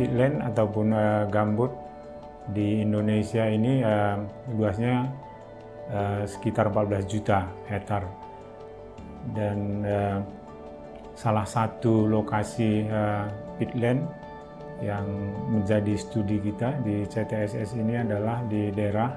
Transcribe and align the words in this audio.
peatland 0.00 0.40
ataupun 0.40 0.96
uh, 0.96 1.28
gambut 1.28 1.68
di 2.48 2.80
Indonesia 2.80 3.44
ini 3.44 3.84
uh, 3.84 4.16
luasnya 4.56 5.04
uh, 5.92 6.24
sekitar 6.24 6.72
14 6.72 7.04
juta 7.04 7.44
hektar 7.68 8.08
dan 9.36 9.84
uh, 9.84 10.18
salah 11.12 11.44
satu 11.44 12.08
lokasi 12.08 12.88
uh, 12.88 13.28
peatland 13.60 14.08
yang 14.80 15.04
menjadi 15.52 15.92
studi 16.00 16.40
kita 16.40 16.80
di 16.80 17.04
CTSS 17.04 17.76
ini 17.76 18.00
adalah 18.00 18.40
di 18.48 18.72
daerah 18.72 19.12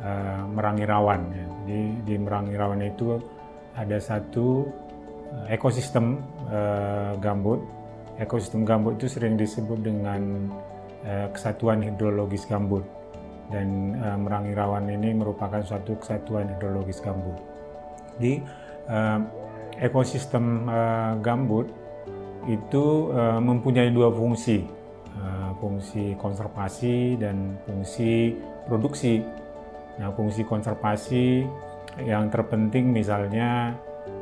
uh, 0.00 0.42
Merangirawan. 0.48 1.20
Ya. 1.36 1.46
Di, 1.68 1.80
di 2.00 2.14
Merangirawan 2.16 2.80
itu 2.80 3.20
ada 3.76 4.00
satu 4.00 4.64
ekosistem 5.52 6.16
uh, 6.48 7.12
gambut. 7.20 7.60
Ekosistem 8.16 8.64
gambut 8.64 8.96
itu 8.96 9.12
sering 9.12 9.36
disebut 9.36 9.80
dengan 9.84 10.48
uh, 11.04 11.28
kesatuan 11.32 11.84
hidrologis 11.84 12.48
gambut. 12.48 12.84
Dan 13.52 13.94
uh, 14.00 14.18
Merangirawan 14.18 14.88
ini 14.90 15.14
merupakan 15.14 15.60
suatu 15.62 16.00
kesatuan 16.00 16.48
hidrologis 16.56 16.98
gambut. 17.04 17.36
Di 18.16 18.40
uh, 18.88 19.20
ekosistem 19.76 20.64
gambut 21.20 21.68
itu 22.48 23.12
mempunyai 23.42 23.92
dua 23.92 24.08
fungsi 24.08 24.64
Eh, 25.16 25.50
fungsi 25.56 26.12
konservasi 26.20 27.16
dan 27.16 27.56
fungsi 27.64 28.36
produksi. 28.68 29.24
Nah, 29.96 30.12
fungsi 30.12 30.44
konservasi 30.44 31.40
yang 32.04 32.28
terpenting 32.28 32.92
misalnya 32.92 33.72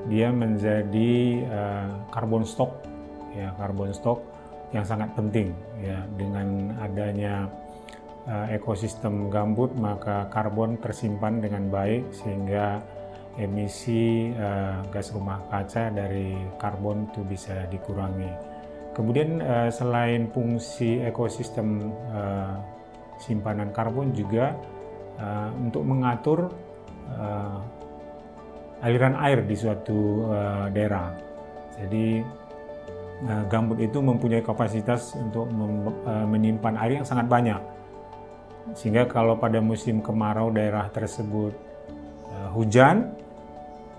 dia 0.06 0.30
menjadi 0.30 1.42
uh, 1.50 1.91
carbon 2.14 2.47
stock 2.47 2.78
ya 3.34 3.50
carbon 3.58 3.90
stock 3.90 4.22
yang 4.74 4.86
sangat 4.86 5.10
penting 5.14 5.54
ya 5.78 6.02
dengan 6.18 6.74
adanya 6.82 7.46
uh, 8.26 8.46
ekosistem 8.50 9.30
gambut 9.30 9.70
maka 9.78 10.26
karbon 10.32 10.78
tersimpan 10.80 11.38
dengan 11.38 11.70
baik 11.70 12.10
sehingga 12.10 12.82
emisi 13.38 14.30
uh, 14.34 14.82
gas 14.94 15.10
rumah 15.10 15.42
kaca 15.50 15.91
dari 15.91 16.34
karbon 16.58 17.10
itu 17.10 17.20
bisa 17.26 17.66
dikurangi. 17.70 18.30
Kemudian 18.94 19.42
uh, 19.42 19.70
selain 19.74 20.30
fungsi 20.30 21.02
ekosistem 21.02 21.91
uh, 22.14 22.54
simpanan 23.19 23.74
karbon 23.74 24.14
juga 24.14 24.54
uh, 25.19 25.50
untuk 25.58 25.82
mengatur 25.82 26.50
uh, 27.19 27.58
aliran 28.86 29.19
air 29.19 29.42
di 29.42 29.56
suatu 29.58 30.30
uh, 30.30 30.66
daerah. 30.70 31.10
Jadi 31.74 32.22
uh, 33.22 33.44
gambut 33.46 33.78
itu 33.78 34.02
mempunyai 34.02 34.42
kapasitas 34.42 35.14
untuk 35.14 35.46
uh, 35.46 36.26
menyimpan 36.26 36.74
air 36.82 36.98
yang 36.98 37.06
sangat 37.06 37.30
banyak. 37.30 37.60
Sehingga 38.74 39.04
kalau 39.06 39.36
pada 39.36 39.60
musim 39.60 40.00
kemarau 40.00 40.48
daerah 40.50 40.88
tersebut 40.90 41.52
uh, 42.32 42.48
hujan, 42.56 43.12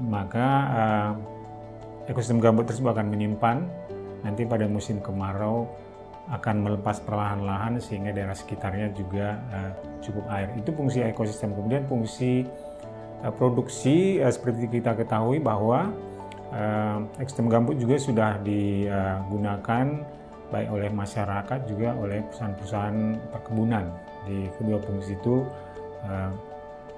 maka 0.01 0.47
uh, 0.73 1.11
ekosistem 2.11 2.43
gambut 2.43 2.67
tersebut 2.67 2.91
akan 2.91 3.07
menyimpan 3.07 3.63
nanti 4.25 4.41
pada 4.43 4.65
musim 4.65 4.99
kemarau 4.99 5.69
akan 6.25 6.65
melepas 6.65 6.97
perlahan-lahan 7.05 7.77
sehingga 7.77 8.09
daerah 8.09 8.33
sekitarnya 8.33 8.89
juga 8.97 9.37
cukup 10.01 10.25
air. 10.33 10.49
Itu 10.57 10.73
fungsi 10.73 11.05
ekosistem. 11.05 11.53
Kemudian 11.53 11.85
fungsi 11.85 12.49
produksi 13.37 14.17
seperti 14.25 14.65
kita 14.65 14.97
ketahui 14.97 15.37
bahwa 15.37 15.93
ekosistem 17.19 17.49
gambut 17.51 17.75
juga 17.75 17.97
sudah 17.99 18.37
digunakan 18.39 19.85
baik 20.53 20.69
oleh 20.71 20.89
masyarakat 20.93 21.59
juga 21.67 21.97
oleh 21.97 22.21
perusahaan-perusahaan 22.25 22.97
perkebunan. 23.33 23.85
Di 24.23 24.49
kedua 24.55 24.77
fungsi 24.79 25.17
itu 25.17 25.43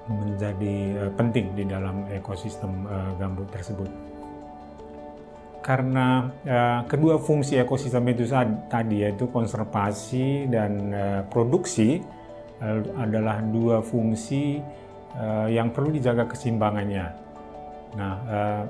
menjadi 0.08 0.76
uh, 1.04 1.12
penting 1.12 1.52
di 1.52 1.64
dalam 1.68 2.08
ekosistem 2.08 2.88
uh, 2.88 3.12
gambut 3.20 3.48
tersebut 3.52 3.88
karena 5.68 6.32
uh, 6.48 6.80
kedua 6.88 7.20
fungsi 7.20 7.60
ekosistem 7.60 8.08
itu 8.08 8.24
tadi 8.72 9.04
yaitu 9.04 9.28
konservasi 9.28 10.48
dan 10.48 10.72
uh, 10.96 11.20
produksi 11.28 12.00
uh, 12.64 12.80
adalah 12.96 13.44
dua 13.44 13.84
fungsi 13.84 14.64
uh, 15.12 15.44
yang 15.44 15.68
perlu 15.68 15.92
dijaga 15.92 16.24
keseimbangannya. 16.24 17.06
Nah, 18.00 18.14
uh, 18.24 18.62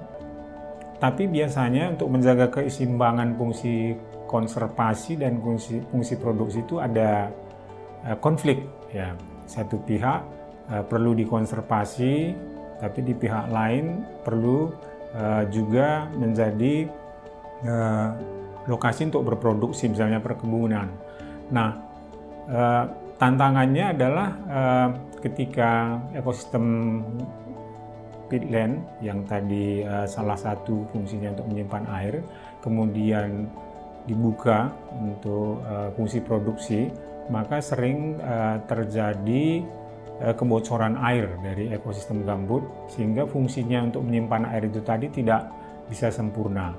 tapi 0.99 1.31
biasanya 1.31 1.95
untuk 1.95 2.11
menjaga 2.11 2.51
keseimbangan 2.51 3.39
fungsi 3.39 3.95
konservasi 4.27 5.17
dan 5.17 5.39
fungsi, 5.41 5.81
fungsi 5.89 6.15
produksi 6.19 6.67
itu 6.67 6.83
ada 6.83 7.31
uh, 8.05 8.19
konflik 8.19 8.67
ya. 8.93 9.15
Satu 9.49 9.81
pihak 9.81 10.21
uh, 10.69 10.85
perlu 10.85 11.17
dikonservasi, 11.17 12.15
tapi 12.83 13.01
di 13.01 13.15
pihak 13.17 13.49
lain 13.49 14.05
perlu 14.27 14.69
uh, 15.17 15.43
juga 15.49 16.11
menjadi 16.13 16.85
uh, 17.65 18.09
lokasi 18.69 19.09
untuk 19.09 19.25
berproduksi, 19.33 19.89
misalnya 19.89 20.21
perkebunan. 20.21 20.93
Nah, 21.49 21.71
uh, 22.53 22.85
tantangannya 23.17 23.97
adalah 23.97 24.29
uh, 24.45 24.89
ketika 25.25 25.99
ekosistem 26.13 27.01
peatland 28.29 28.85
yang 29.01 29.25
tadi 29.25 29.83
uh, 29.83 30.05
salah 30.05 30.37
satu 30.37 30.87
fungsinya 30.93 31.35
untuk 31.35 31.49
menyimpan 31.51 31.85
air, 31.99 32.15
kemudian 32.63 33.49
dibuka 34.05 34.73
untuk 35.01 35.61
uh, 35.65 35.91
fungsi 35.97 36.21
produksi, 36.23 36.89
maka 37.29 37.61
sering 37.61 38.17
uh, 38.21 38.61
terjadi 38.65 39.65
Eh, 40.19 40.35
kebocoran 40.35 40.99
air 40.99 41.31
dari 41.47 41.71
ekosistem 41.71 42.27
gambut 42.27 42.67
sehingga 42.91 43.23
fungsinya 43.23 43.87
untuk 43.87 44.03
menyimpan 44.03 44.51
air 44.51 44.67
itu 44.67 44.83
tadi 44.83 45.07
tidak 45.15 45.47
bisa 45.87 46.11
sempurna. 46.11 46.75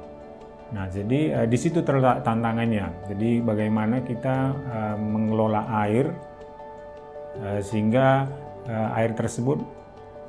Nah, 0.76 0.92
jadi 0.92 1.40
eh, 1.40 1.48
di 1.48 1.56
situ 1.56 1.80
terletak 1.80 2.28
tantangannya. 2.28 3.08
Jadi 3.08 3.40
bagaimana 3.40 4.04
kita 4.04 4.38
eh, 4.52 4.98
mengelola 5.00 5.72
air 5.88 6.12
sehingga 7.64 8.28
air 8.68 9.16
tersebut 9.16 9.64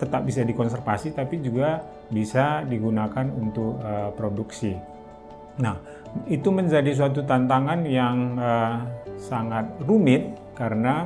tetap 0.01 0.25
bisa 0.25 0.41
dikonservasi 0.41 1.13
tapi 1.13 1.45
juga 1.45 1.85
bisa 2.09 2.65
digunakan 2.65 3.29
untuk 3.37 3.77
produksi. 4.17 4.73
Nah, 5.61 5.77
itu 6.25 6.49
menjadi 6.49 6.89
suatu 6.97 7.21
tantangan 7.23 7.85
yang 7.85 8.41
sangat 9.21 9.69
rumit 9.85 10.33
karena 10.57 11.05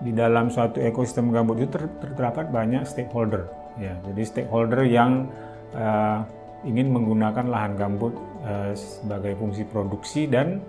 di 0.00 0.12
dalam 0.16 0.48
suatu 0.48 0.80
ekosistem 0.80 1.28
gambut 1.28 1.60
itu 1.60 1.68
ter 1.76 1.84
terdapat 2.00 2.48
banyak 2.48 2.88
stakeholder 2.88 3.52
ya 3.76 3.94
jadi 4.10 4.22
stakeholder 4.24 4.82
yang 4.88 5.28
uh, 5.76 6.24
ingin 6.64 6.88
menggunakan 6.92 7.46
lahan 7.46 7.72
gambut 7.76 8.16
uh, 8.44 8.72
sebagai 8.72 9.36
fungsi 9.36 9.68
produksi 9.68 10.24
dan 10.24 10.64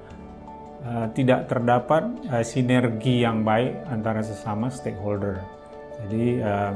uh, 0.84 1.08
tidak 1.16 1.48
terdapat 1.48 2.12
uh, 2.28 2.44
sinergi 2.44 3.24
yang 3.24 3.48
baik 3.48 3.76
antara 3.88 4.20
sesama 4.20 4.68
stakeholder 4.68 5.40
jadi 6.08 6.26
uh, 6.42 6.72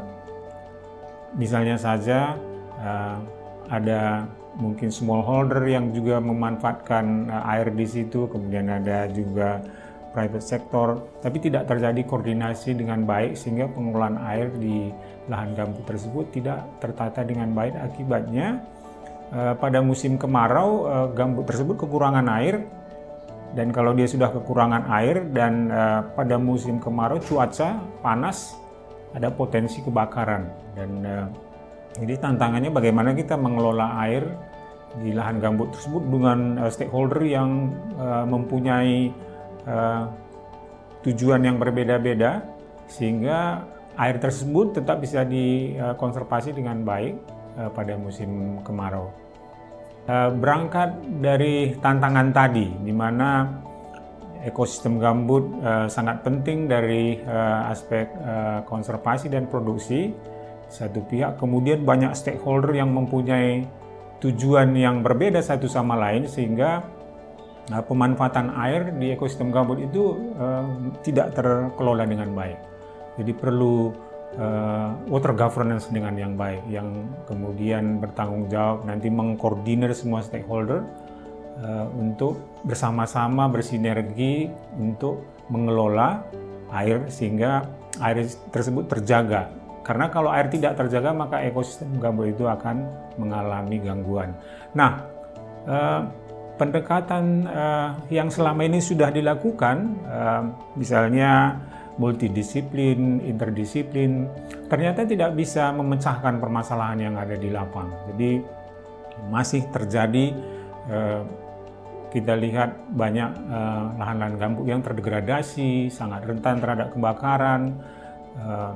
misalnya 1.35 1.75
saja 1.75 2.39
uh, 2.79 3.17
ada 3.71 4.29
mungkin 4.55 4.87
smallholder 4.87 5.67
yang 5.67 5.91
juga 5.91 6.21
memanfaatkan 6.21 7.27
uh, 7.27 7.51
air 7.53 7.73
di 7.73 7.85
situ 7.87 8.29
kemudian 8.31 8.69
ada 8.71 9.09
juga 9.11 9.59
private 10.15 10.47
sector, 10.47 10.87
tapi 11.19 11.43
tidak 11.43 11.67
terjadi 11.67 12.07
koordinasi 12.07 12.71
dengan 12.79 13.03
baik 13.03 13.35
sehingga 13.35 13.67
pengelolaan 13.67 14.15
air 14.23 14.47
di 14.55 14.95
lahan 15.27 15.51
gambut 15.59 15.83
tersebut 15.83 16.31
tidak 16.31 16.63
tertata 16.79 17.27
dengan 17.27 17.51
baik. 17.51 17.75
Akibatnya 17.75 18.63
eh, 19.35 19.53
pada 19.59 19.83
musim 19.83 20.15
kemarau 20.15 20.87
eh, 20.87 21.07
gambut 21.11 21.43
tersebut 21.43 21.75
kekurangan 21.83 22.31
air 22.39 22.63
dan 23.59 23.75
kalau 23.75 23.91
dia 23.91 24.07
sudah 24.07 24.31
kekurangan 24.31 24.87
air 24.95 25.27
dan 25.35 25.67
eh, 25.67 26.01
pada 26.15 26.39
musim 26.39 26.79
kemarau 26.79 27.19
cuaca 27.19 27.83
panas 27.99 28.55
ada 29.15 29.31
potensi 29.31 29.79
kebakaran 29.79 30.43
dan 30.75 30.91
jadi 31.95 32.19
tantangannya 32.19 32.67
bagaimana 32.69 33.15
kita 33.15 33.39
mengelola 33.39 33.95
air 34.03 34.27
di 34.99 35.15
lahan 35.15 35.39
gambut 35.39 35.71
tersebut 35.71 36.03
dengan 36.11 36.59
stakeholder 36.67 37.23
yang 37.23 37.71
mempunyai 38.27 39.15
uh, 39.63 40.07
tujuan 41.05 41.45
yang 41.45 41.61
berbeda-beda 41.61 42.41
sehingga 42.89 43.61
air 43.95 44.17
tersebut 44.17 44.81
tetap 44.81 44.99
bisa 44.99 45.21
dikonservasi 45.23 46.57
dengan 46.57 46.81
baik 46.81 47.15
uh, 47.61 47.69
pada 47.71 47.93
musim 47.95 48.61
kemarau. 48.65 49.13
Uh, 50.05 50.29
berangkat 50.37 50.93
dari 51.17 51.73
tantangan 51.81 52.29
tadi, 52.29 52.69
di 52.69 52.93
mana 52.93 53.49
ekosistem 54.45 55.01
gambut 55.01 55.49
uh, 55.65 55.89
sangat 55.89 56.21
penting 56.21 56.69
dari 56.69 57.19
uh, 57.25 57.73
aspek 57.73 58.07
uh, 58.21 58.61
konservasi 58.69 59.27
dan 59.27 59.49
produksi. 59.49 60.13
Satu 60.65 61.01
pihak, 61.05 61.37
kemudian 61.37 61.85
banyak 61.85 62.17
stakeholder 62.17 62.73
yang 62.73 62.89
mempunyai 62.89 63.65
tujuan 64.17 64.73
yang 64.73 65.05
berbeda 65.05 65.37
satu 65.41 65.69
sama 65.69 65.93
lain 65.93 66.25
sehingga 66.25 66.81
Nah, 67.65 67.81
pemanfaatan 67.81 68.53
air 68.61 68.93
di 68.93 69.09
ekosistem 69.09 69.49
gambut 69.49 69.81
itu 69.81 70.29
uh, 70.37 70.69
tidak 71.01 71.33
terkelola 71.33 72.05
dengan 72.05 72.29
baik. 72.29 72.61
Jadi 73.17 73.31
perlu 73.33 73.89
uh, 74.37 74.93
water 75.09 75.33
governance 75.33 75.89
dengan 75.89 76.13
yang 76.13 76.37
baik, 76.37 76.61
yang 76.69 77.09
kemudian 77.25 77.97
bertanggung 77.97 78.45
jawab 78.53 78.85
nanti 78.85 79.09
mengkoordinir 79.09 79.97
semua 79.97 80.21
stakeholder 80.21 80.85
uh, 81.61 81.87
untuk 81.95 82.61
bersama-sama 82.65 83.47
bersinergi 83.47 84.49
untuk 84.75 85.45
mengelola 85.51 86.25
air 86.73 87.05
sehingga 87.07 87.69
air 88.01 88.25
tersebut 88.49 88.89
terjaga. 88.89 89.51
Karena 89.85 90.09
kalau 90.09 90.33
air 90.33 90.49
tidak 90.49 90.75
terjaga 90.81 91.13
maka 91.13 91.45
ekosistem 91.45 92.01
gambut 92.01 92.33
itu 92.33 92.49
akan 92.49 92.89
mengalami 93.21 93.77
gangguan. 93.77 94.33
Nah, 94.73 95.05
uh, 95.69 96.01
pendekatan 96.57 97.45
uh, 97.45 97.93
yang 98.09 98.33
selama 98.33 98.65
ini 98.65 98.79
sudah 98.81 99.11
dilakukan, 99.11 100.01
misalnya 100.79 101.59
multidisiplin, 101.99 103.23
interdisiplin, 103.23 104.27
ternyata 104.67 105.07
tidak 105.07 105.35
bisa 105.35 105.71
memecahkan 105.75 106.39
permasalahan 106.39 107.11
yang 107.11 107.15
ada 107.15 107.35
di 107.35 107.51
lapang. 107.51 107.91
Jadi 108.11 108.39
masih 109.31 109.63
terjadi 109.71 110.35
kita 112.15 112.31
lihat 112.39 112.95
banyak 112.95 113.27
lahan-lahan 113.99 114.35
uh, 114.35 114.39
gambut 114.39 114.65
yang 114.71 114.79
terdegradasi, 114.79 115.91
sangat 115.91 116.23
rentan 116.23 116.63
terhadap 116.63 116.95
kebakaran. 116.95 117.75
Uh, 118.39 118.71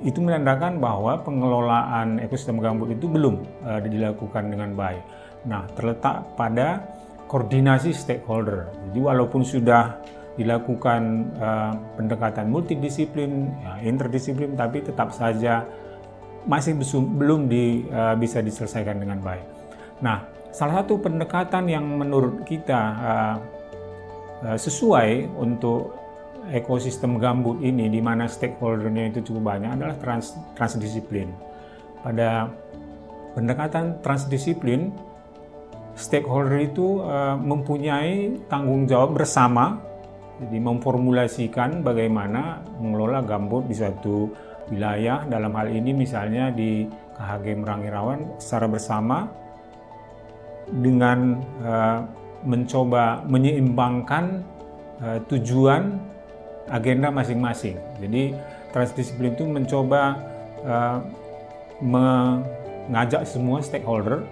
itu 0.00 0.24
menandakan 0.24 0.80
bahwa 0.80 1.20
pengelolaan 1.20 2.16
ekosistem 2.24 2.56
gambut 2.56 2.96
itu 2.96 3.04
belum 3.04 3.44
uh, 3.68 3.84
dilakukan 3.84 4.48
dengan 4.48 4.72
baik. 4.72 5.04
Nah, 5.44 5.68
terletak 5.76 6.24
pada 6.40 6.88
koordinasi 7.28 7.92
stakeholder. 7.92 8.72
Jadi 8.88 8.98
walaupun 9.04 9.44
sudah 9.44 10.00
dilakukan 10.40 11.28
uh, 11.36 11.76
pendekatan 12.00 12.48
multidisiplin, 12.48 13.52
ya, 13.60 13.84
interdisiplin, 13.84 14.56
tapi 14.56 14.80
tetap 14.80 15.12
saja 15.12 15.68
masih 16.48 16.72
belum 16.96 17.52
di, 17.52 17.84
uh, 17.92 18.16
bisa 18.16 18.40
diselesaikan 18.40 19.04
dengan 19.04 19.20
baik. 19.20 19.44
Nah, 20.00 20.37
salah 20.52 20.82
satu 20.82 20.98
pendekatan 21.00 21.68
yang 21.68 21.84
menurut 21.84 22.44
kita 22.44 22.80
uh, 22.98 23.36
uh, 24.44 24.58
sesuai 24.58 25.28
untuk 25.38 25.94
ekosistem 26.48 27.20
gambut 27.20 27.60
ini, 27.60 27.92
di 27.92 28.00
mana 28.00 28.24
stakeholdernya 28.24 29.12
itu 29.12 29.20
cukup 29.32 29.52
banyak, 29.56 29.76
adalah 29.76 29.96
trans, 30.00 30.32
transdisiplin. 30.56 31.28
Pada 32.00 32.48
pendekatan 33.36 34.00
transdisiplin, 34.00 34.88
stakeholder 35.92 36.62
itu 36.62 37.04
uh, 37.04 37.36
mempunyai 37.36 38.40
tanggung 38.48 38.88
jawab 38.88 39.20
bersama, 39.20 39.76
jadi 40.38 40.58
memformulasikan 40.62 41.82
bagaimana 41.82 42.62
mengelola 42.78 43.20
gambut 43.26 43.66
di 43.66 43.74
suatu 43.74 44.30
wilayah. 44.70 45.26
Dalam 45.26 45.50
hal 45.52 45.68
ini 45.74 45.90
misalnya 45.90 46.54
di 46.54 46.86
KHG 47.18 47.58
Merangirawan 47.58 48.38
secara 48.38 48.70
bersama 48.70 49.47
dengan 50.70 51.40
uh, 51.64 52.04
mencoba 52.44 53.24
menyeimbangkan 53.26 54.44
uh, 55.02 55.18
tujuan 55.26 55.98
agenda 56.68 57.08
masing-masing. 57.08 57.76
Jadi 57.98 58.36
transdisiplin 58.70 59.34
itu 59.34 59.44
mencoba 59.48 60.20
uh, 60.62 60.98
mengajak 61.80 63.24
semua 63.24 63.64
stakeholder 63.64 64.22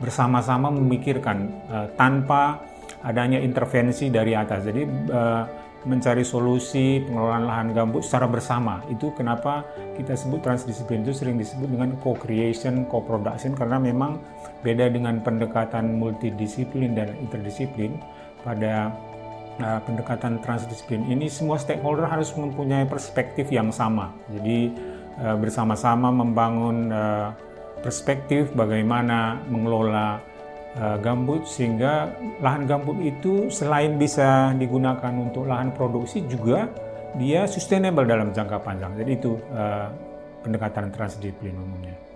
bersama-sama 0.00 0.72
memikirkan 0.72 1.52
uh, 1.68 1.86
tanpa 1.96 2.60
adanya 3.04 3.40
intervensi 3.40 4.12
dari 4.12 4.36
atas. 4.36 4.64
Jadi 4.68 4.82
uh, 5.12 5.44
mencari 5.88 6.20
solusi 6.20 7.00
pengelolaan 7.08 7.44
lahan 7.48 7.68
gambut 7.72 8.04
secara 8.04 8.28
bersama. 8.28 8.84
Itu 8.92 9.16
kenapa 9.16 9.64
kita 9.96 10.12
sebut 10.12 10.44
transdisiplin 10.44 11.00
itu 11.00 11.16
sering 11.16 11.40
disebut 11.40 11.68
dengan 11.72 11.96
co-creation, 12.04 12.84
co-production 12.88 13.56
karena 13.56 13.80
memang 13.80 14.20
beda 14.60 14.92
dengan 14.92 15.24
pendekatan 15.24 15.96
multidisiplin 15.96 16.92
dan 16.92 17.16
interdisiplin 17.16 17.96
pada 18.44 18.92
uh, 19.64 19.80
pendekatan 19.84 20.40
transdisiplin 20.44 21.04
ini 21.08 21.32
semua 21.32 21.56
stakeholder 21.56 22.04
harus 22.04 22.32
mempunyai 22.36 22.84
perspektif 22.84 23.48
yang 23.48 23.72
sama. 23.72 24.12
Jadi 24.28 24.72
uh, 25.20 25.36
bersama-sama 25.40 26.12
membangun 26.12 26.92
uh, 26.92 27.32
perspektif 27.80 28.52
bagaimana 28.52 29.40
mengelola 29.48 30.20
gambut 31.02 31.42
sehingga 31.50 32.14
lahan 32.38 32.62
gambut 32.62 33.02
itu 33.02 33.50
selain 33.50 33.98
bisa 33.98 34.54
digunakan 34.54 35.10
untuk 35.18 35.50
lahan 35.50 35.74
produksi 35.74 36.22
juga 36.30 36.70
dia 37.18 37.46
sustainable 37.50 38.06
dalam 38.06 38.30
jangka 38.30 38.62
panjang. 38.62 38.94
Jadi 38.94 39.10
itu 39.18 39.34
uh, 39.50 39.90
pendekatan 40.46 40.94
transdisiplin 40.94 41.54
umumnya. 41.58 42.09